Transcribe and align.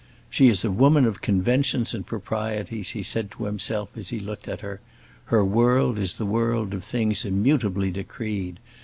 "She 0.31 0.47
is 0.47 0.65
a 0.65 0.71
woman 0.71 1.05
of 1.05 1.21
conventions 1.21 1.93
and 1.93 2.03
proprieties," 2.03 2.89
he 2.89 3.03
said 3.03 3.29
to 3.33 3.43
himself 3.45 3.89
as 3.95 4.09
he 4.09 4.19
looked 4.19 4.47
at 4.47 4.61
her; 4.61 4.81
"her 5.25 5.45
world 5.45 5.99
is 5.99 6.13
the 6.13 6.25
world 6.25 6.73
of 6.73 6.83
things 6.83 7.23
immutably 7.23 7.91
decreed. 7.91 8.57